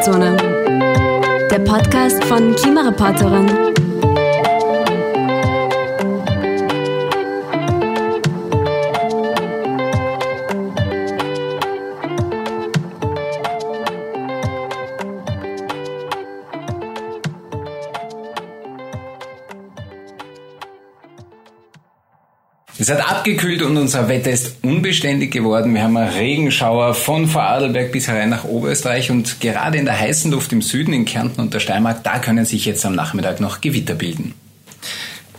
[0.00, 0.34] Klimazone,
[1.50, 3.69] der Podcast von Klimareporterin
[22.90, 25.74] hat abgekühlt und unser Wetter ist unbeständig geworden.
[25.74, 30.52] Wir haben Regenschauer von Vorarlberg bis herein nach Oberösterreich und gerade in der heißen Luft
[30.52, 33.94] im Süden, in Kärnten und der Steiermark, da können sich jetzt am Nachmittag noch Gewitter
[33.94, 34.34] bilden.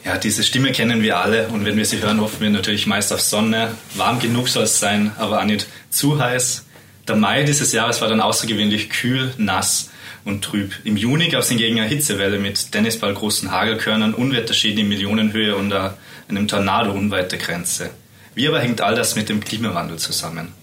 [0.06, 3.14] Ja, diese Stimme kennen wir alle und wenn wir sie hören, hoffen wir natürlich meist
[3.14, 3.72] auf Sonne.
[3.96, 6.66] Warm genug soll es sein, aber auch nicht zu heiß.
[7.08, 9.90] Der Mai dieses Jahres war dann außergewöhnlich kühl, nass
[10.26, 10.74] und trüb.
[10.84, 16.48] Im Juni gab es hingegen eine Hitzewelle mit Tennisballgroßen Hagelkörnern, Unwetterschäden in Millionenhöhe und einem
[16.48, 17.90] Tornado unweit der Grenze.
[18.36, 20.54] Wie aber hängt all das mit dem Klimawandel zusammen?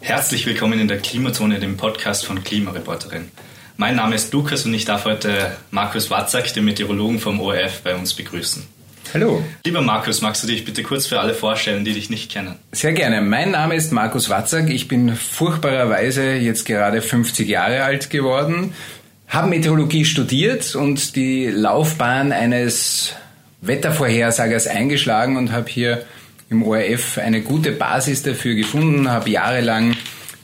[0.00, 3.30] Herzlich willkommen in der Klimazone, dem Podcast von Klimareporterin.
[3.76, 7.94] Mein Name ist Lukas und ich darf heute Markus Watzak, den Meteorologen vom ORF, bei
[7.94, 8.66] uns begrüßen.
[9.14, 9.42] Hallo.
[9.64, 12.56] Lieber Markus, magst du dich bitte kurz für alle vorstellen, die dich nicht kennen?
[12.72, 13.20] Sehr gerne.
[13.20, 14.68] Mein Name ist Markus Watzak.
[14.68, 18.74] Ich bin furchtbarerweise jetzt gerade 50 Jahre alt geworden,
[19.28, 23.14] habe Meteorologie studiert und die Laufbahn eines
[23.60, 26.04] Wettervorhersagers eingeschlagen und habe hier
[26.48, 29.96] im ORF eine gute Basis dafür gefunden, habe jahrelang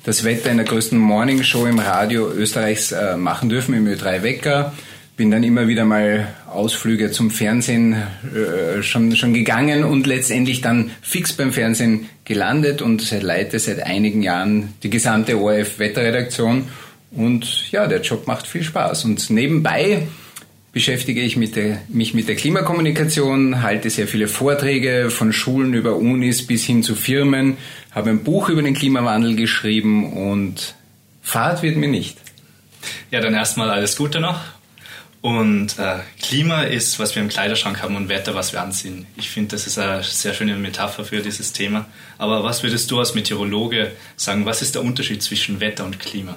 [0.04, 4.72] das Wetter in der größten Morningshow im Radio Österreichs äh, machen dürfen, im Ö3 Wecker.
[5.16, 10.90] Bin dann immer wieder mal Ausflüge zum Fernsehen äh, schon, schon gegangen und letztendlich dann
[11.02, 16.68] fix beim Fernsehen gelandet und leite seit einigen Jahren die gesamte ORF Wetterredaktion.
[17.14, 19.04] Und ja, der Job macht viel Spaß.
[19.04, 20.06] Und nebenbei
[20.72, 25.96] beschäftige ich mit der, mich mit der Klimakommunikation, halte sehr viele Vorträge von Schulen über
[25.96, 27.58] Unis bis hin zu Firmen,
[27.90, 30.74] habe ein Buch über den Klimawandel geschrieben und
[31.20, 32.16] Fahrt wird mir nicht.
[33.10, 34.40] Ja, dann erstmal alles Gute noch.
[35.20, 39.06] Und äh, Klima ist, was wir im Kleiderschrank haben und Wetter, was wir anziehen.
[39.16, 41.86] Ich finde, das ist eine sehr schöne Metapher für dieses Thema.
[42.18, 46.36] Aber was würdest du als Meteorologe sagen, was ist der Unterschied zwischen Wetter und Klima?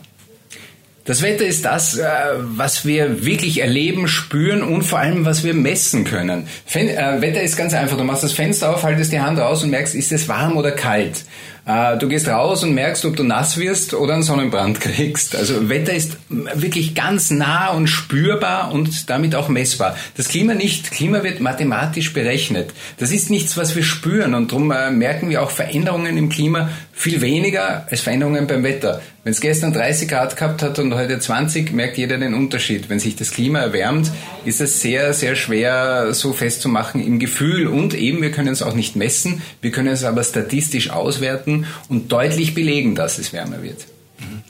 [1.06, 2.04] Das Wetter ist das, äh,
[2.40, 6.48] was wir wirklich erleben, spüren und vor allem, was wir messen können.
[6.74, 7.96] Äh, Wetter ist ganz einfach.
[7.96, 10.72] Du machst das Fenster auf, haltest die Hand raus und merkst, ist es warm oder
[10.72, 11.24] kalt.
[11.66, 15.36] Äh, du gehst raus und merkst, ob du nass wirst oder einen Sonnenbrand kriegst.
[15.36, 19.96] Also Wetter ist wirklich ganz nah und spürbar und damit auch messbar.
[20.16, 20.92] Das Klima nicht.
[20.92, 22.72] Klima wird mathematisch berechnet.
[22.98, 26.70] Das ist nichts, was wir spüren und darum äh, merken wir auch Veränderungen im Klima
[26.94, 29.02] viel weniger als Veränderungen beim Wetter.
[29.26, 32.90] Wenn es gestern 30 Grad gehabt hat und heute 20, merkt jeder den Unterschied.
[32.90, 34.12] Wenn sich das Klima erwärmt,
[34.46, 38.76] ist es sehr, sehr schwer so festzumachen im Gefühl und eben, wir können es auch
[38.76, 41.55] nicht messen, wir können es aber statistisch auswerten
[41.88, 43.86] und deutlich belegen, dass es wärmer wird.
[44.20, 44.44] Mhm.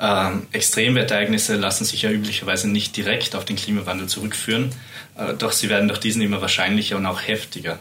[0.00, 4.70] Ähm, Extremwetterereignisse lassen sich ja üblicherweise nicht direkt auf den Klimawandel zurückführen,
[5.16, 7.78] äh, doch sie werden durch diesen immer wahrscheinlicher und auch heftiger.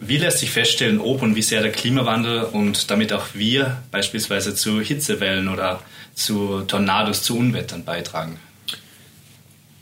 [0.00, 4.54] Wie lässt sich feststellen, ob und wie sehr der Klimawandel und damit auch wir beispielsweise
[4.54, 5.82] zu Hitzewellen oder
[6.14, 8.38] zu Tornados, zu Unwettern beitragen?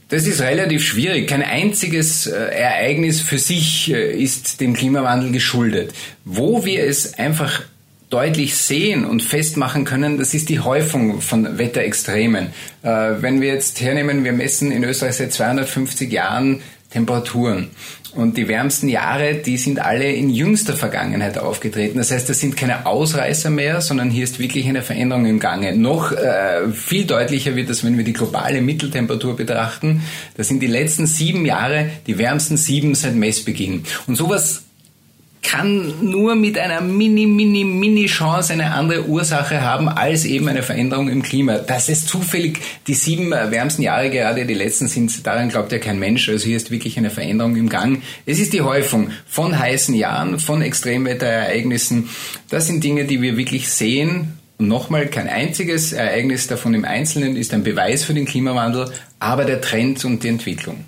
[0.09, 1.29] Das ist relativ schwierig.
[1.29, 5.93] Kein einziges äh, Ereignis für sich äh, ist dem Klimawandel geschuldet.
[6.25, 7.63] Wo wir es einfach
[8.11, 12.49] deutlich sehen und festmachen können, das ist die Häufung von Wetterextremen.
[12.83, 12.89] Äh,
[13.21, 17.69] wenn wir jetzt hernehmen, wir messen in Österreich seit 250 Jahren Temperaturen.
[18.15, 21.99] Und die wärmsten Jahre, die sind alle in jüngster Vergangenheit aufgetreten.
[21.99, 25.77] Das heißt, das sind keine Ausreißer mehr, sondern hier ist wirklich eine Veränderung im Gange.
[25.77, 30.03] Noch äh, viel deutlicher wird das, wenn wir die globale Mitteltemperatur betrachten.
[30.39, 33.85] Das sind die letzten sieben Jahre die wärmsten sieben seit Messbeginn.
[34.07, 34.63] Und sowas
[35.43, 40.63] kann nur mit einer mini, mini, mini Chance eine andere Ursache haben als eben eine
[40.63, 41.59] Veränderung im Klima.
[41.59, 45.99] Dass es zufällig die sieben wärmsten Jahre gerade die letzten sind, daran glaubt ja kein
[45.99, 46.29] Mensch.
[46.29, 48.03] Also hier ist wirklich eine Veränderung im Gang.
[48.27, 52.11] Es ist die Häufung von heißen Jahren, von Extremwetterereignissen.
[52.51, 54.39] Das sind Dinge, die wir wirklich sehen.
[54.59, 59.45] Und nochmal, kein einziges Ereignis davon im Einzelnen ist ein Beweis für den Klimawandel, aber
[59.45, 60.85] der Trend und die Entwicklung.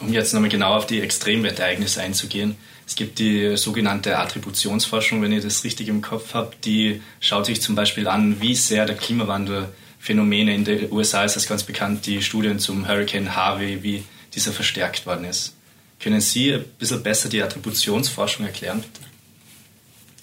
[0.00, 2.56] Um jetzt nochmal genau auf die Extremwetterereignisse einzugehen.
[2.86, 7.60] Es gibt die sogenannte Attributionsforschung, wenn ihr das richtig im Kopf habt, die schaut sich
[7.60, 9.68] zum Beispiel an, wie sehr der Klimawandel
[9.98, 14.04] Phänomene in den USA ist das ganz bekannt, die Studien zum Hurricane Harvey, wie
[14.34, 15.56] dieser verstärkt worden ist.
[15.98, 19.15] Können Sie ein bisschen besser die Attributionsforschung erklären, bitte?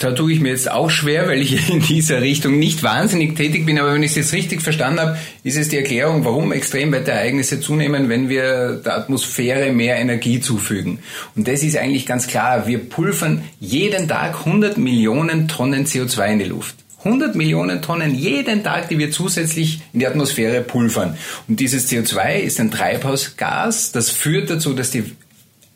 [0.03, 3.65] Da tue ich mir jetzt auch schwer, weil ich in dieser Richtung nicht wahnsinnig tätig
[3.65, 3.79] bin.
[3.79, 8.09] Aber wenn ich es jetzt richtig verstanden habe, ist es die Erklärung, warum Extremwetterereignisse zunehmen,
[8.09, 10.99] wenn wir der Atmosphäre mehr Energie zufügen.
[11.37, 12.67] Und das ist eigentlich ganz klar.
[12.67, 16.75] Wir pulvern jeden Tag 100 Millionen Tonnen CO2 in die Luft.
[17.05, 21.17] 100 Millionen Tonnen jeden Tag, die wir zusätzlich in die Atmosphäre pulvern.
[21.47, 25.03] Und dieses CO2 ist ein Treibhausgas, das führt dazu, dass die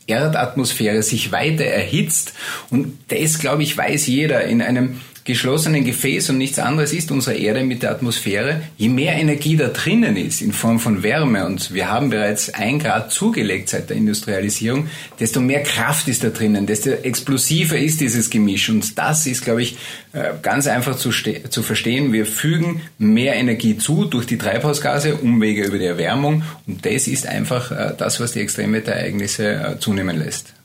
[0.07, 2.33] Erdatmosphäre sich weiter erhitzt.
[2.69, 4.43] Und das, glaube ich, weiß jeder.
[4.45, 8.61] In einem geschlossenen Gefäß und nichts anderes ist unsere Erde mit der Atmosphäre.
[8.77, 12.79] Je mehr Energie da drinnen ist in Form von Wärme und wir haben bereits ein
[12.79, 14.87] Grad zugelegt seit der Industrialisierung,
[15.19, 19.63] desto mehr Kraft ist da drinnen, desto explosiver ist dieses Gemisch und das ist, glaube
[19.63, 19.77] ich,
[20.13, 22.13] äh, ganz einfach zu, zu verstehen.
[22.13, 27.27] Wir fügen mehr Energie zu durch die Treibhausgase, Umwege über die Erwärmung und das ist
[27.27, 30.56] einfach äh, das, was die Extremwetterereignisse äh, zunehmen lässt.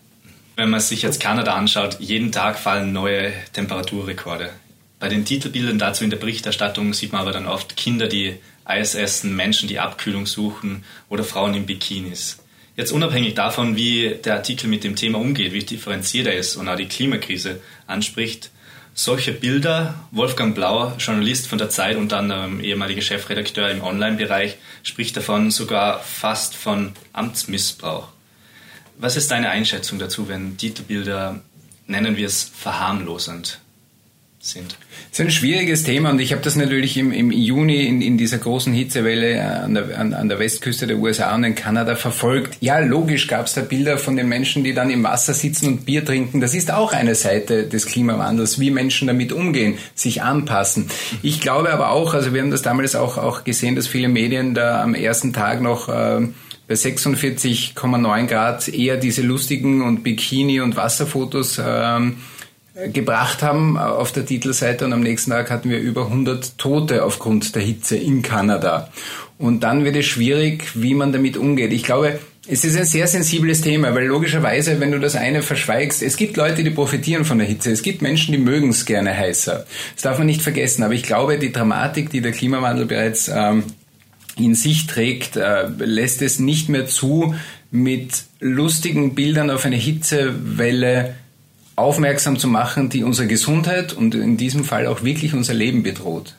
[0.55, 4.51] Wenn man sich jetzt Kanada anschaut, jeden Tag fallen neue Temperaturrekorde.
[5.01, 8.95] Bei den Titelbildern dazu in der Berichterstattung sieht man aber dann oft Kinder, die Eis
[8.95, 12.39] essen, Menschen, die Abkühlung suchen oder Frauen in Bikinis.
[12.77, 16.69] Jetzt unabhängig davon, wie der Artikel mit dem Thema umgeht, wie differenziert er ist und
[16.69, 18.51] auch die Klimakrise anspricht,
[18.95, 24.57] solche Bilder, Wolfgang Blau, Journalist von der Zeit und dann ähm, ehemaliger Chefredakteur im Online-Bereich,
[24.83, 28.09] spricht davon sogar fast von Amtsmissbrauch.
[29.03, 31.41] Was ist deine Einschätzung dazu, wenn Titelbilder,
[31.89, 33.59] nennen wir es, verharmlosend
[34.39, 34.77] sind?
[35.11, 38.17] Das ist ein schwieriges Thema und ich habe das natürlich im, im Juni in, in,
[38.17, 42.59] dieser großen Hitzewelle an der, an, an der, Westküste der USA und in Kanada verfolgt.
[42.61, 45.85] Ja, logisch gab es da Bilder von den Menschen, die dann im Wasser sitzen und
[45.85, 46.41] Bier trinken.
[46.41, 50.93] Das ist auch eine Seite des Klimawandels, wie Menschen damit umgehen, sich anpassen.
[51.25, 54.55] Ich glaube aber auch, also wir haben das damals auch, auch gesehen, dass viele Medien
[54.55, 56.29] da am ersten Tag noch äh,
[56.69, 62.19] bei 46,9 Grad eher diese lustigen und Bikini- und Wasserfotos ähm,
[62.93, 67.55] gebracht haben auf der Titelseite und am nächsten Tag hatten wir über 100 Tote aufgrund
[67.55, 68.89] der Hitze in Kanada.
[69.39, 71.73] Und dann wird es schwierig, wie man damit umgeht.
[71.73, 76.03] Ich glaube, es ist ein sehr sensibles Thema, weil logischerweise, wenn du das eine verschweigst,
[76.03, 77.71] es gibt Leute, die profitieren von der Hitze.
[77.71, 79.65] Es gibt Menschen, die mögen es gerne heißer.
[79.95, 80.83] Das darf man nicht vergessen.
[80.83, 83.65] Aber ich glaube, die Dramatik, die der Klimawandel bereits ähm,
[84.37, 87.35] in sich trägt, äh, lässt es nicht mehr zu,
[87.71, 91.15] mit lustigen Bildern auf eine Hitzewelle
[91.77, 96.35] aufmerksam zu machen, die unsere Gesundheit und in diesem Fall auch wirklich unser Leben bedroht.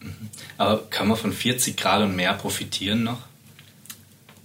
[0.00, 0.28] Mhm.
[0.58, 3.20] Aber kann man von 40 Grad und mehr profitieren noch?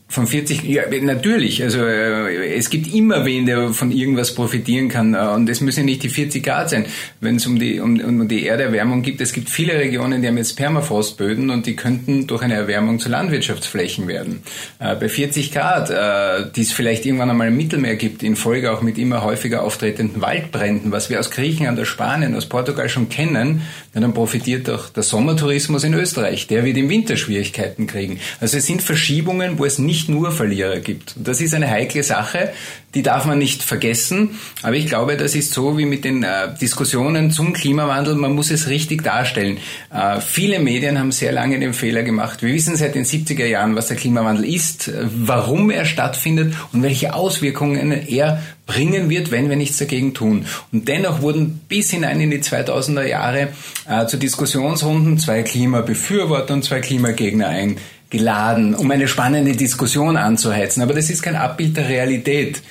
[0.09, 1.62] Von 40, ja, natürlich.
[1.62, 5.13] Also äh, es gibt immer wen, der von irgendwas profitieren kann.
[5.13, 6.86] Äh, und es müssen nicht die 40 Grad sein,
[7.19, 9.19] wenn es um die, um, um die Erderwärmung geht.
[9.19, 13.09] Es gibt viele Regionen, die haben jetzt Permafrostböden und die könnten durch eine Erwärmung zu
[13.09, 14.44] Landwirtschaftsflächen werden.
[14.80, 18.71] Äh, bei 40 Grad, äh, die es vielleicht irgendwann einmal im Mittelmeer gibt, in Folge
[18.71, 23.09] auch mit immer häufiger auftretenden Waldbränden, was wir aus Griechenland, aus Spanien, aus Portugal schon
[23.09, 23.63] kennen,
[23.94, 26.48] dann profitiert auch der Sommertourismus in Österreich.
[26.48, 28.19] Der wird im Winter Schwierigkeiten kriegen.
[28.39, 31.18] Also es sind Verschiebungen, wo es nicht nicht nur Verlierer gibt.
[31.18, 32.52] Und das ist eine heikle Sache,
[32.94, 34.38] die darf man nicht vergessen.
[34.62, 38.14] Aber ich glaube, das ist so wie mit den äh, Diskussionen zum Klimawandel.
[38.14, 39.58] Man muss es richtig darstellen.
[39.92, 42.44] Äh, viele Medien haben sehr lange den Fehler gemacht.
[42.44, 46.84] Wir wissen seit den 70er Jahren, was der Klimawandel ist, äh, warum er stattfindet und
[46.84, 50.46] welche Auswirkungen er bringen wird, wenn wir nichts dagegen tun.
[50.72, 53.50] Und dennoch wurden bis hinein in die 2000er Jahre
[53.90, 57.78] äh, zu Diskussionsrunden zwei Klimabefürworter und zwei Klimagegner ein
[58.09, 60.81] geladen, um eine spannende Diskussion anzuheizen.
[60.81, 62.62] Aber das ist kein Abbild der Realität.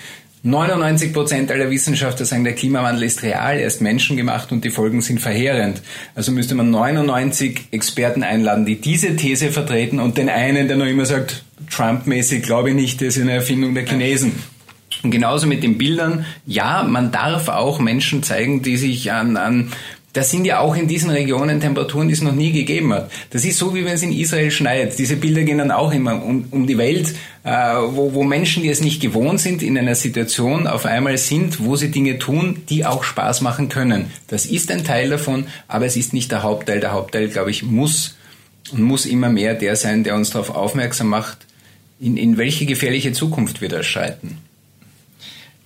[0.42, 5.02] 99 Prozent aller Wissenschaftler sagen, der Klimawandel ist real, er ist menschengemacht und die Folgen
[5.02, 5.82] sind verheerend.
[6.14, 10.86] Also müsste man 99 Experten einladen, die diese These vertreten und den einen, der noch
[10.86, 14.32] immer sagt, Trump-mäßig glaube ich nicht, das ist eine Erfindung der Chinesen.
[15.02, 16.24] Und genauso mit den Bildern.
[16.46, 19.72] Ja, man darf auch Menschen zeigen, die sich an, an
[20.16, 23.10] das sind ja auch in diesen Regionen Temperaturen, die es noch nie gegeben hat.
[23.30, 24.98] Das ist so, wie wenn es in Israel schneit.
[24.98, 28.70] Diese Bilder gehen dann auch immer um, um die Welt, äh, wo, wo Menschen, die
[28.70, 32.86] es nicht gewohnt sind, in einer Situation auf einmal sind, wo sie Dinge tun, die
[32.86, 34.10] auch Spaß machen können.
[34.28, 36.80] Das ist ein Teil davon, aber es ist nicht der Hauptteil.
[36.80, 38.16] Der Hauptteil, glaube ich, muss
[38.72, 41.38] und muss immer mehr der sein, der uns darauf aufmerksam macht,
[42.00, 44.38] in, in welche gefährliche Zukunft wir da schreiten.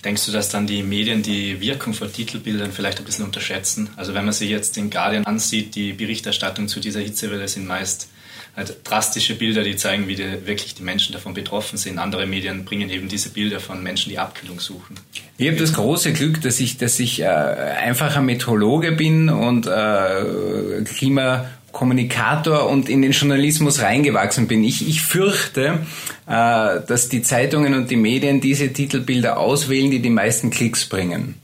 [0.04, 3.90] Denkst du, dass dann die Medien die Wirkung von Titelbildern vielleicht ein bisschen unterschätzen?
[3.96, 8.08] Also wenn man sich jetzt den Guardian ansieht, die Berichterstattung zu dieser Hitzewelle sind meist
[8.56, 11.98] halt drastische Bilder, die zeigen, wie die, wirklich die Menschen davon betroffen sind.
[11.98, 14.96] Andere Medien bringen eben diese Bilder von Menschen, die Abkühlung suchen.
[15.38, 20.82] Ich habe das große Glück, dass ich, dass ich äh, einfacher Meteorologe bin und äh,
[20.84, 24.64] Klima Kommunikator und in den Journalismus reingewachsen bin.
[24.64, 25.80] Ich, ich fürchte,
[26.26, 31.36] äh, dass die Zeitungen und die Medien diese Titelbilder auswählen, die die meisten Klicks bringen.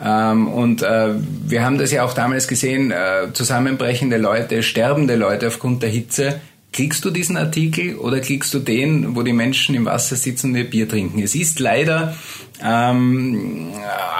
[0.00, 1.14] Ähm, und äh,
[1.46, 6.40] wir haben das ja auch damals gesehen, äh, zusammenbrechende Leute, sterbende Leute aufgrund der Hitze.
[6.72, 10.56] Klickst du diesen Artikel oder klickst du den, wo die Menschen im Wasser sitzen und
[10.56, 11.22] ihr Bier trinken?
[11.22, 12.14] Es ist leider
[12.62, 13.72] ähm,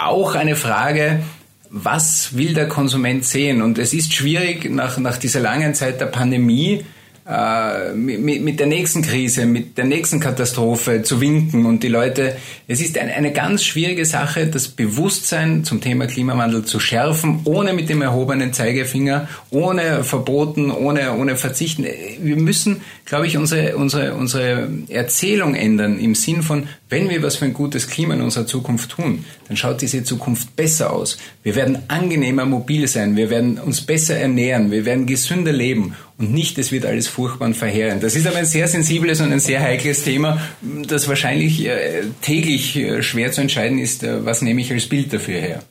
[0.03, 1.21] auch eine Frage,
[1.69, 3.61] was will der Konsument sehen?
[3.61, 6.83] Und es ist schwierig nach, nach dieser langen Zeit der Pandemie,
[7.29, 12.35] äh, mit, mit der nächsten Krise, mit der nächsten Katastrophe zu winken und die Leute,
[12.67, 17.73] es ist ein, eine ganz schwierige Sache, das Bewusstsein zum Thema Klimawandel zu schärfen, ohne
[17.73, 21.85] mit dem erhobenen Zeigefinger, ohne Verboten, ohne, ohne Verzichten.
[22.19, 27.35] Wir müssen, glaube ich, unsere, unsere, unsere Erzählung ändern im Sinn von, wenn wir was
[27.35, 31.17] für ein gutes Klima in unserer Zukunft tun, dann schaut diese Zukunft besser aus.
[31.43, 36.33] Wir werden angenehmer mobil sein, wir werden uns besser ernähren, wir werden gesünder leben und
[36.33, 38.03] nicht, es wird alles furchtbar und verheerend.
[38.03, 42.75] Das ist aber ein sehr sensibles und ein sehr heikles Thema, das wahrscheinlich äh, täglich
[42.75, 45.63] äh, schwer zu entscheiden ist, äh, was nehme ich als Bild dafür her.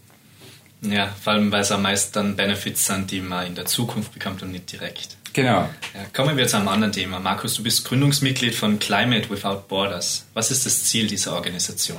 [0.81, 4.15] Ja, vor allem, weil es am meisten dann Benefits sind, die man in der Zukunft
[4.15, 5.18] bekommt und nicht direkt.
[5.39, 5.69] Genau.
[6.13, 7.21] Kommen wir zu einem anderen Thema.
[7.21, 10.27] Markus, du bist Gründungsmitglied von Climate Without Borders.
[10.35, 11.99] Was ist das Ziel dieser Organisation?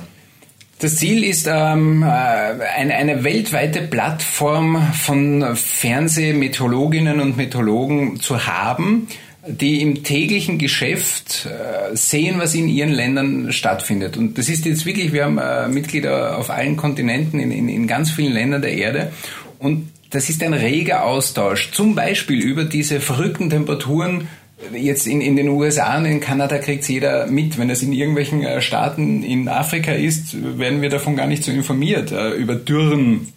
[0.78, 9.08] Das Ziel ist ähm, äh, eine, eine weltweite Plattform von Fernsehmeteorologinnen und Meteorologen zu haben,
[9.46, 14.18] die im täglichen Geschäft äh, sehen, was in ihren Ländern stattfindet.
[14.18, 17.86] Und das ist jetzt wirklich, wir haben äh, Mitglieder auf allen Kontinenten, in, in, in
[17.86, 19.12] ganz vielen Ländern der Erde.
[19.58, 24.28] Und das ist ein reger Austausch, zum Beispiel über diese verrückten Temperaturen
[24.74, 27.58] jetzt in, in den USA und in Kanada kriegt jeder mit.
[27.58, 31.50] Wenn es in irgendwelchen äh, Staaten in Afrika ist, werden wir davon gar nicht so
[31.50, 32.12] informiert.
[32.12, 33.28] Äh, über Dürren,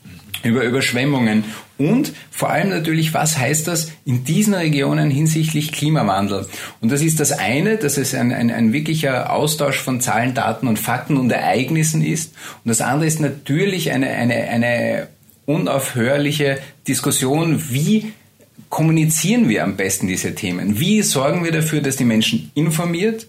[0.44, 1.46] über Überschwemmungen.
[1.78, 6.46] Und vor allem natürlich, was heißt das in diesen Regionen hinsichtlich Klimawandel?
[6.82, 10.68] Und das ist das eine, dass es ein, ein, ein wirklicher Austausch von Zahlen, Daten
[10.68, 12.34] und Fakten und Ereignissen ist.
[12.64, 15.08] Und das andere ist natürlich eine, eine, eine
[15.46, 18.14] unaufhörliche Diskussion, wie
[18.70, 20.80] kommunizieren wir am besten diese Themen?
[20.80, 23.28] Wie sorgen wir dafür, dass die Menschen informiert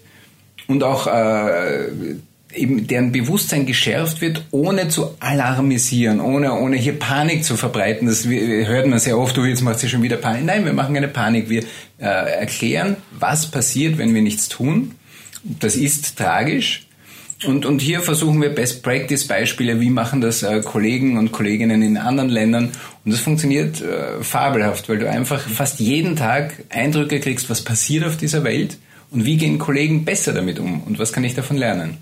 [0.67, 2.15] und auch äh,
[2.55, 8.07] eben deren Bewusstsein geschärft wird, ohne zu alarmisieren, ohne, ohne hier Panik zu verbreiten.
[8.07, 10.45] Das hört man sehr oft, du, jetzt macht sie schon wieder Panik.
[10.45, 11.49] Nein, wir machen keine Panik.
[11.49, 11.63] Wir
[11.99, 14.91] äh, erklären, was passiert, wenn wir nichts tun.
[15.43, 16.87] Das ist tragisch.
[17.43, 22.29] Und, und hier versuchen wir Best-Practice-Beispiele, wie machen das äh, Kollegen und Kolleginnen in anderen
[22.29, 22.71] Ländern.
[23.03, 28.05] Und das funktioniert äh, fabelhaft, weil du einfach fast jeden Tag Eindrücke kriegst, was passiert
[28.05, 28.77] auf dieser Welt
[29.11, 31.97] und wie gehen Kollegen besser damit um und was kann ich davon lernen.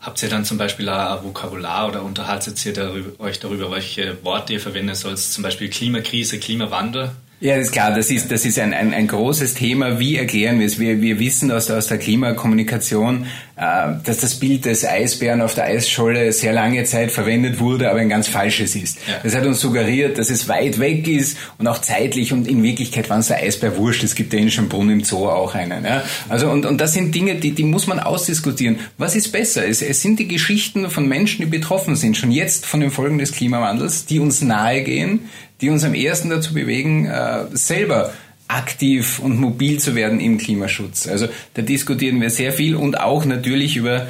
[0.00, 4.52] Habt ihr dann zum Beispiel ein Vokabular oder unterhaltet ihr darüber, euch darüber, welche Worte
[4.52, 7.12] ihr verwenden sollt, zum Beispiel Klimakrise, Klimawandel?
[7.38, 10.00] Ja, ist klar, das ist, das ist ein, ein, ein großes Thema.
[10.00, 10.78] Wie erklären wir es?
[10.78, 13.26] Wir, wir wissen aus der, aus der Klimakommunikation,
[13.56, 18.00] äh, dass das Bild des Eisbären auf der Eisscholle sehr lange Zeit verwendet wurde, aber
[18.00, 18.96] ein ganz falsches ist.
[19.06, 19.16] Ja.
[19.22, 23.10] Das hat uns suggeriert, dass es weit weg ist und auch zeitlich und in Wirklichkeit
[23.10, 24.02] war es der Eisbär wurscht.
[24.02, 25.84] Es gibt den schon Brunnen im Zoo auch einen.
[25.84, 26.04] Ja?
[26.30, 28.78] Also und, und das sind Dinge, die, die muss man ausdiskutieren.
[28.96, 29.68] Was ist besser?
[29.68, 33.18] Es, es sind die Geschichten von Menschen, die betroffen sind, schon jetzt von den Folgen
[33.18, 35.28] des Klimawandels, die uns nahe gehen,
[35.60, 38.12] die uns am ersten dazu bewegen, äh, selber
[38.48, 41.08] aktiv und mobil zu werden im Klimaschutz.
[41.08, 44.06] Also da diskutieren wir sehr viel und auch natürlich über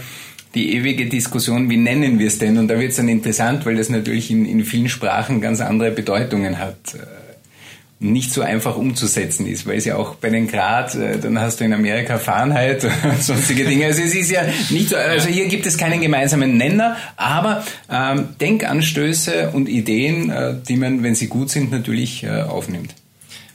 [0.55, 2.59] die ewige Diskussion, wie nennen wir es denn?
[2.59, 5.91] Und da wird es dann interessant, weil das natürlich in, in vielen Sprachen ganz andere
[5.91, 6.77] Bedeutungen hat
[7.99, 11.61] nicht so einfach umzusetzen ist, weil es ja auch bei den Grad, äh, dann hast
[11.61, 13.87] du in Amerika Fahrenheit und sonstige Dinge.
[13.87, 18.29] Also es ist ja nicht so, also hier gibt es keinen gemeinsamen Nenner, aber ähm,
[18.41, 22.95] Denkanstöße und Ideen, äh, die man, wenn sie gut sind, natürlich äh, aufnimmt.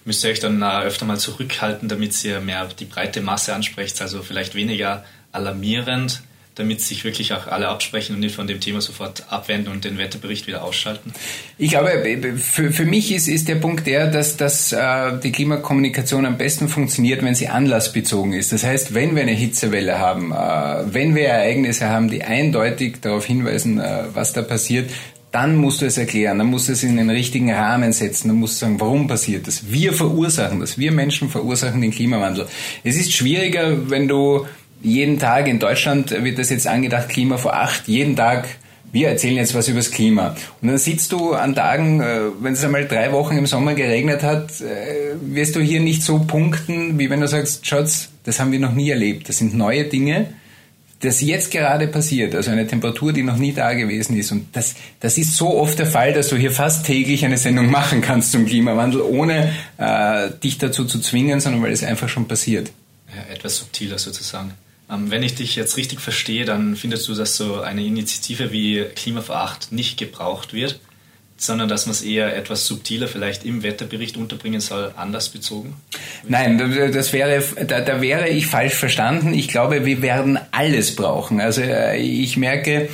[0.05, 4.01] Müsst ihr euch dann äh, öfter mal zurückhalten, damit ihr mehr die breite Masse ansprecht,
[4.01, 6.23] also vielleicht weniger alarmierend
[6.55, 9.97] damit sich wirklich auch alle absprechen und nicht von dem Thema sofort abwenden und den
[9.97, 11.13] Wetterbericht wieder ausschalten?
[11.57, 11.91] Ich glaube,
[12.37, 16.67] für, für mich ist, ist der Punkt der, dass, dass äh, die Klimakommunikation am besten
[16.67, 18.51] funktioniert, wenn sie anlassbezogen ist.
[18.51, 23.25] Das heißt, wenn wir eine Hitzewelle haben, äh, wenn wir Ereignisse haben, die eindeutig darauf
[23.25, 24.89] hinweisen, äh, was da passiert,
[25.31, 28.37] dann musst du es erklären, dann musst du es in den richtigen Rahmen setzen, dann
[28.37, 29.71] musst du sagen, warum passiert das?
[29.71, 32.47] Wir verursachen das, wir Menschen verursachen den Klimawandel.
[32.83, 34.45] Es ist schwieriger, wenn du
[34.81, 38.47] jeden Tag in Deutschland wird das jetzt angedacht, Klima vor acht, jeden Tag
[38.91, 40.35] wir erzählen jetzt was übers Klima.
[40.61, 44.21] Und dann sitzt du an Tagen, äh, wenn es einmal drei Wochen im Sommer geregnet
[44.21, 48.51] hat, äh, wirst du hier nicht so punkten, wie wenn du sagst, Schatz, das haben
[48.51, 49.29] wir noch nie erlebt.
[49.29, 50.33] Das sind neue Dinge,
[50.99, 52.35] das jetzt gerade passiert.
[52.35, 54.31] Also eine Temperatur, die noch nie da gewesen ist.
[54.31, 57.71] Und das, das ist so oft der Fall, dass du hier fast täglich eine Sendung
[57.71, 62.27] machen kannst zum Klimawandel, ohne äh, dich dazu zu zwingen, sondern weil es einfach schon
[62.27, 62.71] passiert.
[63.07, 64.51] Ja, etwas subtiler sozusagen.
[64.91, 68.85] Ähm, wenn ich dich jetzt richtig verstehe, dann findest du, dass so eine Initiative wie
[68.95, 70.79] Klima vor Acht nicht gebraucht wird,
[71.37, 75.75] sondern dass man es eher etwas subtiler vielleicht im Wetterbericht unterbringen soll, anders bezogen?
[76.27, 79.33] Nein, das wäre, da, da wäre ich falsch verstanden.
[79.33, 81.41] Ich glaube, wir werden alles brauchen.
[81.41, 82.89] Also äh, ich merke,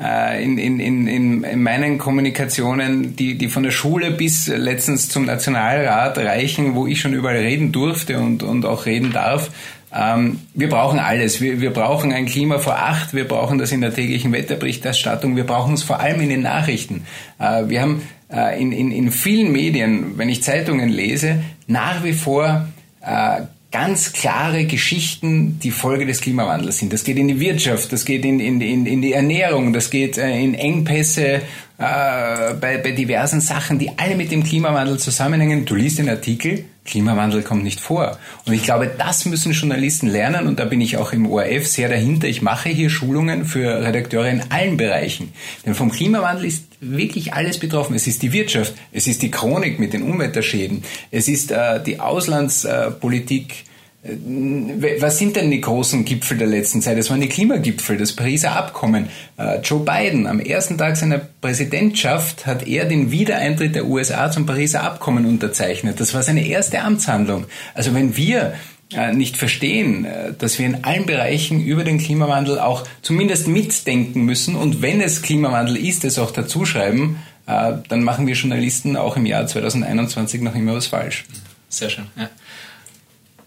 [0.00, 5.26] äh, in, in, in, in meinen Kommunikationen, die, die von der Schule bis letztens zum
[5.26, 9.50] Nationalrat reichen, wo ich schon überall reden durfte und, und auch reden darf.
[9.94, 11.40] Ähm, wir brauchen alles.
[11.40, 15.44] Wir, wir brauchen ein Klima vor acht, wir brauchen das in der täglichen Wetterberichterstattung, wir
[15.44, 17.04] brauchen es vor allem in den Nachrichten.
[17.38, 22.14] Äh, wir haben äh, in, in, in vielen Medien, wenn ich Zeitungen lese, nach wie
[22.14, 22.68] vor
[23.02, 26.92] äh, ganz klare Geschichten, die Folge des Klimawandels sind.
[26.92, 30.18] Das geht in die Wirtschaft, das geht in, in, in, in die Ernährung, das geht
[30.18, 31.40] in Engpässe
[31.78, 35.64] bei, bei diversen Sachen, die alle mit dem Klimawandel zusammenhängen.
[35.64, 38.18] Du liest den Artikel, Klimawandel kommt nicht vor.
[38.44, 41.88] Und ich glaube, das müssen Journalisten lernen und da bin ich auch im ORF sehr
[41.88, 42.26] dahinter.
[42.26, 45.32] Ich mache hier Schulungen für Redakteure in allen Bereichen.
[45.64, 47.94] Denn vom Klimawandel ist wirklich alles betroffen.
[47.94, 52.00] Es ist die Wirtschaft, es ist die Chronik mit den Unwetterschäden, es ist äh, die
[52.00, 53.64] Auslandspolitik,
[54.04, 56.98] was sind denn die großen Gipfel der letzten Zeit?
[56.98, 59.08] Das waren die Klimagipfel, das Pariser Abkommen.
[59.38, 64.44] Äh, Joe Biden, am ersten Tag seiner Präsidentschaft hat er den Wiedereintritt der USA zum
[64.44, 66.00] Pariser Abkommen unterzeichnet.
[66.00, 67.46] Das war seine erste Amtshandlung.
[67.74, 68.54] Also wenn wir
[68.92, 74.56] äh, nicht verstehen, dass wir in allen Bereichen über den Klimawandel auch zumindest mitdenken müssen
[74.56, 79.48] und wenn es Klimawandel ist, es auch dazuschreiben, dann machen wir Journalisten auch im Jahr
[79.48, 81.24] 2021 noch immer was falsch.
[81.68, 82.06] Sehr schön.
[82.16, 82.30] Ja.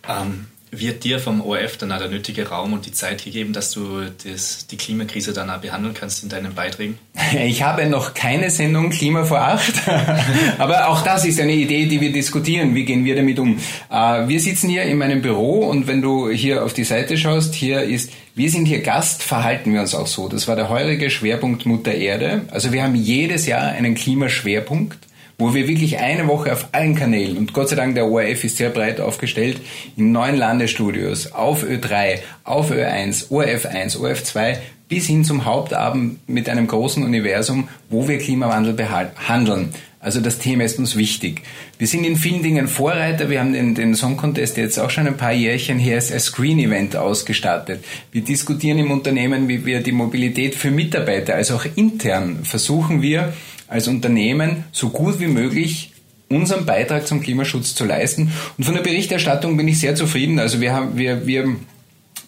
[0.10, 0.48] Ähm,
[0.80, 4.02] wird dir vom ORF dann auch der nötige Raum und die Zeit gegeben, dass du
[4.24, 6.98] das, die Klimakrise dann auch behandeln kannst in deinen Beiträgen?
[7.46, 9.74] Ich habe noch keine Sendung Klima vor acht,
[10.58, 12.76] aber auch das ist eine Idee, die wir diskutieren.
[12.76, 13.58] Wie gehen wir damit um?
[13.90, 17.56] Äh, wir sitzen hier in meinem Büro und wenn du hier auf die Seite schaust,
[17.56, 20.30] hier ist, wir sind hier Gast, verhalten wir uns auch so.
[20.30, 22.42] Das war der heurige Schwerpunkt Mutter Erde.
[22.52, 25.00] Also wir haben jedes Jahr einen Klimaschwerpunkt
[25.38, 28.58] wo wir wirklich eine Woche auf allen Kanälen und Gott sei Dank der ORF ist
[28.58, 29.62] sehr breit aufgestellt
[29.98, 36.68] in neun Landesstudios auf Ö3, auf Ö1, ORF1, ORF2 bis hin zum Hauptabend mit einem
[36.68, 39.70] großen Universum, wo wir Klimawandel behandeln.
[40.00, 41.42] Also das Thema ist uns wichtig.
[41.80, 43.32] Wir sind in vielen Dingen Vorreiter.
[43.32, 46.26] Wir haben den, den Song Contest jetzt auch schon ein paar Jährchen hier als, als
[46.26, 47.84] Screen Event ausgestattet.
[48.12, 53.34] Wir diskutieren im Unternehmen, wie wir die Mobilität für Mitarbeiter, also auch intern, versuchen wir
[53.68, 55.92] als Unternehmen so gut wie möglich
[56.30, 58.32] unseren Beitrag zum Klimaschutz zu leisten.
[58.58, 60.40] Und von der Berichterstattung bin ich sehr zufrieden.
[60.40, 61.56] Also wir haben, wir, wir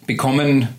[0.06, 0.70] bekommen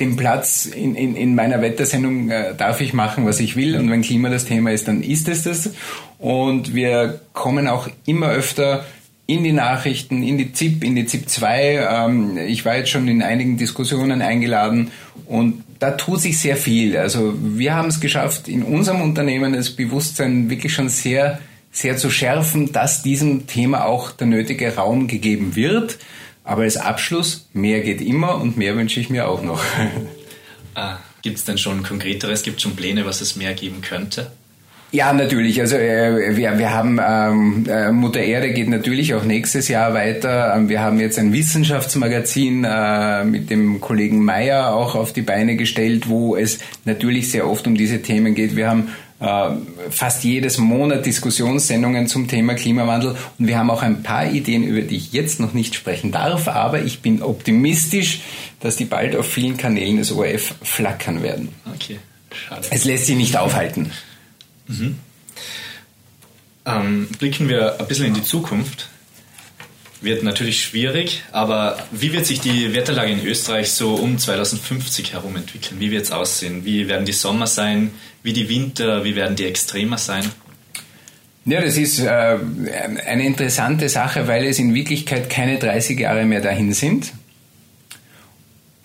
[0.00, 3.76] den Platz in, in, in meiner Wettersendung äh, darf ich machen, was ich will.
[3.76, 5.70] Und wenn Klima das Thema ist, dann ist es das.
[6.18, 8.84] Und wir kommen auch immer öfter
[9.28, 11.86] in die Nachrichten, in die ZIP, in die ZIP 2.
[11.90, 14.90] Ähm, ich war jetzt schon in einigen Diskussionen eingeladen
[15.26, 16.96] und da tut sich sehr viel.
[16.96, 22.08] Also wir haben es geschafft, in unserem Unternehmen das Bewusstsein wirklich schon sehr, sehr zu
[22.08, 25.98] schärfen, dass diesem Thema auch der nötige Raum gegeben wird.
[26.42, 29.62] Aber als Abschluss, mehr geht immer und mehr wünsche ich mir auch noch.
[30.74, 34.30] Ah, Gibt es denn schon konkreteres, gibt es schon Pläne, was es mehr geben könnte?
[34.90, 35.60] Ja, natürlich.
[35.60, 40.54] Also äh, wir, wir haben ähm, äh, Mutter Erde geht natürlich auch nächstes Jahr weiter.
[40.56, 45.56] Ähm, wir haben jetzt ein Wissenschaftsmagazin äh, mit dem Kollegen Meyer auch auf die Beine
[45.56, 48.56] gestellt, wo es natürlich sehr oft um diese Themen geht.
[48.56, 48.88] Wir haben
[49.20, 49.50] äh,
[49.90, 54.80] fast jedes Monat Diskussionssendungen zum Thema Klimawandel und wir haben auch ein paar Ideen, über
[54.80, 58.20] die ich jetzt noch nicht sprechen darf, aber ich bin optimistisch,
[58.60, 61.50] dass die bald auf vielen Kanälen des ORF flackern werden.
[61.74, 61.98] Okay,
[62.32, 62.68] schade.
[62.70, 63.90] Es lässt sich nicht aufhalten.
[64.68, 64.98] Mhm.
[66.64, 68.88] Ähm, blicken wir ein bisschen in die Zukunft.
[70.00, 75.34] Wird natürlich schwierig, aber wie wird sich die Wetterlage in Österreich so um 2050 herum
[75.34, 75.80] entwickeln?
[75.80, 76.64] Wie wird es aussehen?
[76.64, 77.90] Wie werden die Sommer sein?
[78.22, 79.02] Wie die Winter?
[79.02, 80.24] Wie werden die extremer sein?
[81.46, 86.42] Ja, das ist äh, eine interessante Sache, weil es in Wirklichkeit keine 30 Jahre mehr
[86.42, 87.12] dahin sind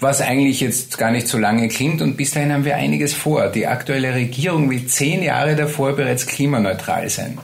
[0.04, 2.02] was eigentlich jetzt gar nicht so lange klingt.
[2.02, 3.48] Und bis dahin haben wir einiges vor.
[3.48, 7.39] Die aktuelle Regierung will zehn Jahre davor bereits klimaneutral sein.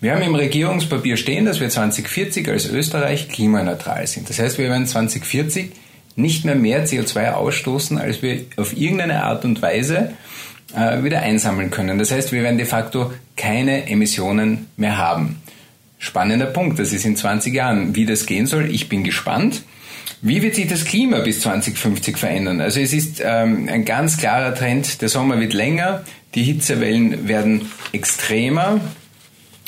[0.00, 4.28] Wir haben im Regierungspapier stehen, dass wir 2040 als Österreich klimaneutral sind.
[4.28, 5.72] Das heißt, wir werden 2040
[6.16, 10.12] nicht mehr mehr CO2 ausstoßen, als wir auf irgendeine Art und Weise
[10.76, 11.98] äh, wieder einsammeln können.
[11.98, 15.42] Das heißt, wir werden de facto keine Emissionen mehr haben.
[15.98, 17.96] Spannender Punkt, das ist in 20 Jahren.
[17.96, 19.62] Wie das gehen soll, ich bin gespannt.
[20.22, 22.60] Wie wird sich das Klima bis 2050 verändern?
[22.60, 27.70] Also es ist ähm, ein ganz klarer Trend, der Sommer wird länger, die Hitzewellen werden
[27.92, 28.80] extremer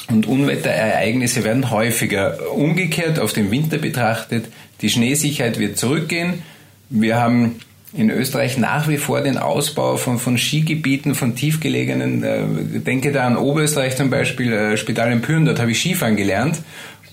[0.09, 2.53] und Unwetterereignisse werden häufiger.
[2.53, 4.47] Umgekehrt auf den Winter betrachtet,
[4.81, 6.43] die Schneesicherheit wird zurückgehen.
[6.89, 7.57] Wir haben
[7.93, 13.27] in Österreich nach wie vor den Ausbau von, von Skigebieten, von tiefgelegenen, äh, denke da
[13.27, 16.59] an Oberösterreich zum Beispiel, äh, Spital in Püren, dort habe ich Skifahren gelernt.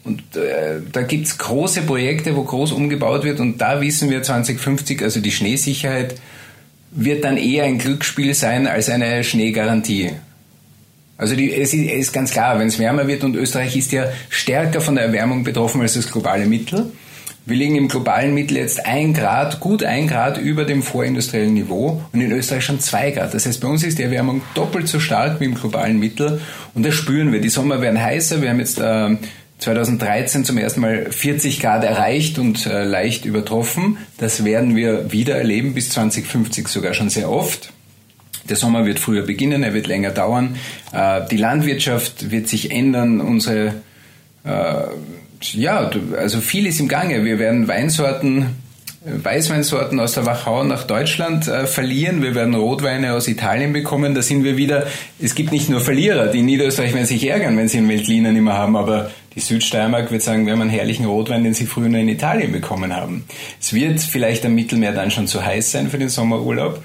[0.04, 5.02] Und äh, da gibt's große Projekte, wo groß umgebaut wird und da wissen wir 2050,
[5.02, 6.16] also die Schneesicherheit
[6.92, 10.12] wird dann eher ein Glücksspiel sein als eine Schneegarantie.
[11.18, 14.82] Also die, es ist, ganz klar, wenn es wärmer wird und Österreich ist ja stärker
[14.82, 16.92] von der Erwärmung betroffen als das globale Mittel.
[17.46, 22.02] Wir liegen im globalen Mittel jetzt ein Grad, gut ein Grad über dem vorindustriellen Niveau
[22.12, 23.34] und in Österreich schon zwei Grad.
[23.34, 26.42] Das heißt, bei uns ist die Erwärmung doppelt so stark wie im globalen Mittel
[26.74, 27.42] und das spüren wir.
[27.42, 28.42] Die Sommer werden heißer.
[28.42, 29.16] Wir haben jetzt äh,
[29.64, 33.98] 2013 zum ersten Mal 40 Grad erreicht und äh, leicht übertroffen.
[34.18, 37.74] Das werden wir wieder erleben, bis 2050 sogar schon sehr oft.
[38.50, 40.58] Der Sommer wird früher beginnen, er wird länger dauern.
[40.92, 43.76] Äh, die Landwirtschaft wird sich ändern, unsere
[44.44, 44.84] äh,
[45.52, 47.26] ja, also viel ist im Gange.
[47.26, 48.56] Wir werden Weinsorten,
[49.06, 52.22] Weißweinsorten aus der Wachau nach Deutschland äh, verlieren.
[52.22, 54.16] Wir werden Rotweine aus Italien bekommen.
[54.16, 54.88] Da sind wir wieder,
[55.20, 56.28] es gibt nicht nur Verlierer.
[56.28, 60.12] Die in Niederösterreich werden sich ärgern, wenn sie einen Weltliner nicht haben, aber die Südsteiermark
[60.12, 63.26] wird sagen, wir haben einen herrlichen Rotwein, den sie früher nur in Italien bekommen haben.
[63.60, 66.82] Es wird vielleicht am Mittelmeer dann schon zu heiß sein für den Sommerurlaub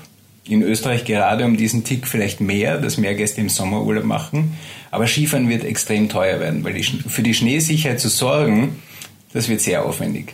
[0.48, 4.56] in Österreich gerade um diesen Tick vielleicht mehr, dass mehr Gäste im Sommerurlaub machen.
[4.90, 8.82] Aber Skifahren wird extrem teuer werden, weil die, für die Schneesicherheit zu sorgen,
[9.32, 10.32] das wird sehr aufwendig.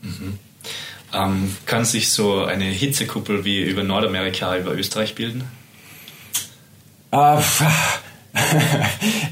[0.00, 0.38] Mhm.
[1.12, 5.44] Ähm, kann sich so eine Hitzekuppel wie über Nordamerika über Österreich bilden?
[7.12, 7.40] Uh,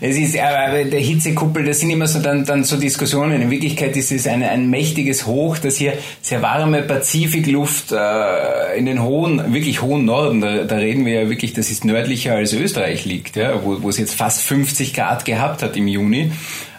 [0.01, 3.43] es ist aber der Hitzekuppel, das sind immer so dann, dann so Diskussionen.
[3.43, 8.87] In Wirklichkeit ist es ein, ein mächtiges Hoch, das hier sehr warme Pazifikluft äh, in
[8.87, 12.53] den hohen, wirklich hohen Norden, da, da reden wir ja wirklich, das ist nördlicher als
[12.53, 16.31] Österreich liegt, ja, wo, wo es jetzt fast 50 Grad gehabt hat im Juni.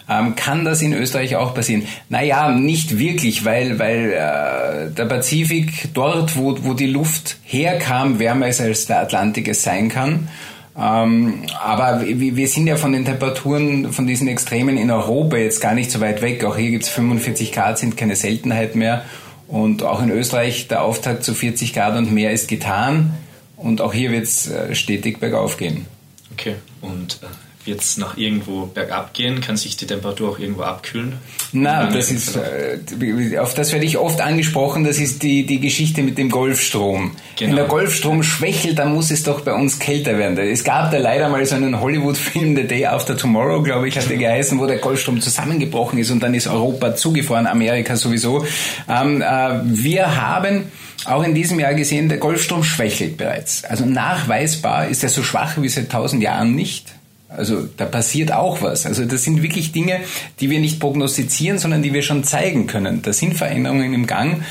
[0.08, 1.86] Ähm, kann das in Österreich auch passieren?
[2.10, 8.48] Naja, nicht wirklich, weil, weil äh, der Pazifik dort, wo, wo die Luft herkam, wärmer
[8.48, 10.28] ist als der Atlantik es sein kann.
[10.76, 15.74] Ähm, aber wir sind ja von den Temperaturen, von diesen Extremen in Europa jetzt gar
[15.74, 16.44] nicht so weit weg.
[16.44, 19.04] Auch hier gibt es 45 Grad, sind keine Seltenheit mehr.
[19.46, 23.14] Und auch in Österreich der Auftakt zu 40 Grad und mehr ist getan.
[23.56, 25.86] Und auch hier wird es äh, stetig bergauf gehen.
[26.32, 27.26] Okay, und äh,
[27.66, 29.40] wird es noch irgendwo bergab gehen?
[29.40, 31.14] Kann sich die Temperatur auch irgendwo abkühlen?
[31.52, 36.02] Na, das ist, äh, auf das werde ich oft angesprochen, das ist die, die Geschichte
[36.02, 37.12] mit dem Golfstrom.
[37.36, 37.50] Genau.
[37.50, 40.36] Wenn der Golfstrom schwächelt, dann muss es doch bei uns kälter werden.
[40.38, 44.08] Es gab da leider mal so einen Hollywood-Film, The Day After Tomorrow, glaube ich, hat
[44.10, 48.44] der geheißen, wo der Golfstrom zusammengebrochen ist und dann ist Europa zugefahren, Amerika sowieso.
[48.88, 50.64] Ähm, äh, wir haben
[51.06, 53.64] auch in diesem Jahr gesehen, der Golfstrom schwächelt bereits.
[53.64, 56.92] Also nachweisbar ist er so schwach wie seit tausend Jahren nicht.
[57.36, 58.86] Also da passiert auch was.
[58.86, 60.00] Also das sind wirklich Dinge,
[60.40, 63.02] die wir nicht prognostizieren, sondern die wir schon zeigen können.
[63.02, 64.42] Da sind Veränderungen im Gang.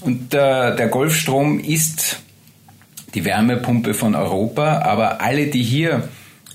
[0.00, 2.20] Und äh, der Golfstrom ist
[3.14, 6.08] die Wärmepumpe von Europa, aber alle, die hier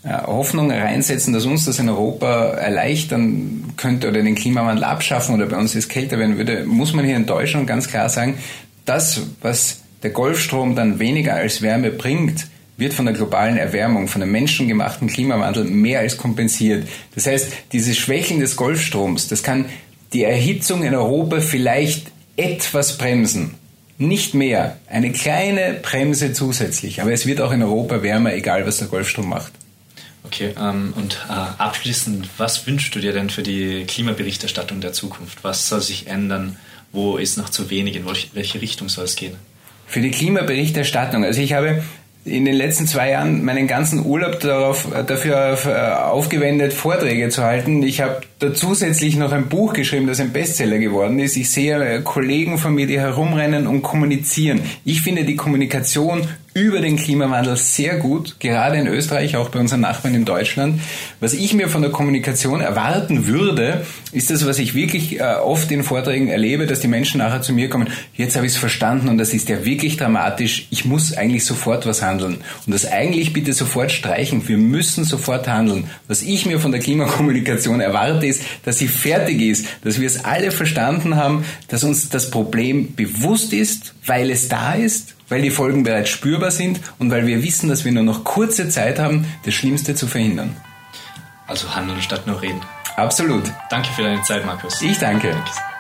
[0.04, 5.48] äh, Hoffnung reinsetzen, dass uns das in Europa erleichtern könnte oder den Klimawandel abschaffen oder
[5.48, 8.38] bei uns es kälter werden würde, muss man hier in Deutschland ganz klar sagen,
[8.86, 12.48] das, was der Golfstrom dann weniger als Wärme bringt,
[12.82, 16.88] wird von der globalen Erwärmung, von dem menschengemachten Klimawandel mehr als kompensiert.
[17.16, 19.66] Das heißt, dieses Schwächeln des Golfstroms, das kann
[20.12, 23.56] die Erhitzung in Europa vielleicht etwas bremsen.
[23.98, 24.78] Nicht mehr.
[24.88, 27.02] Eine kleine Bremse zusätzlich.
[27.02, 29.54] Aber es wird auch in Europa wärmer, egal was der Golfstrom macht.
[30.24, 35.44] Okay, ähm, und äh, abschließend, was wünschst du dir denn für die Klimaberichterstattung der Zukunft?
[35.44, 36.58] Was soll sich ändern?
[36.92, 37.96] Wo ist noch zu wenig?
[37.96, 39.36] In welche Richtung soll es gehen?
[39.86, 41.24] Für die Klimaberichterstattung.
[41.24, 41.84] Also ich habe
[42.24, 47.82] in den letzten zwei Jahren meinen ganzen Urlaub darauf, dafür äh, aufgewendet, Vorträge zu halten.
[47.82, 51.36] Ich habe da zusätzlich noch ein Buch geschrieben, das ein Bestseller geworden ist.
[51.36, 54.62] Ich sehe äh, Kollegen von mir, die herumrennen und kommunizieren.
[54.86, 59.80] Ich finde die Kommunikation über den Klimawandel sehr gut, gerade in Österreich, auch bei unseren
[59.80, 60.82] Nachbarn in Deutschland.
[61.22, 65.72] Was ich mir von der Kommunikation erwarten würde, ist das, was ich wirklich äh, oft
[65.72, 69.08] in Vorträgen erlebe, dass die Menschen nachher zu mir kommen, jetzt habe ich es verstanden
[69.08, 72.38] und das ist ja wirklich dramatisch, ich muss eigentlich sofort was handeln.
[72.66, 75.86] Und das eigentlich bitte sofort streichen, wir müssen sofort handeln.
[76.10, 80.26] Was ich mir von der Klimakommunikation erwarte, ist, dass sie fertig ist, dass wir es
[80.26, 85.50] alle verstanden haben, dass uns das Problem bewusst ist, weil es da ist weil die
[85.50, 89.26] Folgen bereits spürbar sind und weil wir wissen, dass wir nur noch kurze Zeit haben,
[89.46, 90.56] das Schlimmste zu verhindern.
[91.48, 92.62] Also handeln statt nur reden.
[92.98, 93.44] Absolut.
[93.70, 94.82] Danke für deine Zeit, Markus.
[94.82, 95.30] Ich danke.
[95.30, 95.71] danke.